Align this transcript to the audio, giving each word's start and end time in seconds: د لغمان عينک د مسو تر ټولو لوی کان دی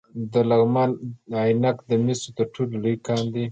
د 0.31 0.33
لغمان 0.49 0.89
عينک 1.39 1.77
د 1.89 1.91
مسو 2.05 2.29
تر 2.37 2.47
ټولو 2.53 2.73
لوی 2.83 2.97
کان 3.07 3.23
دی 3.33 3.45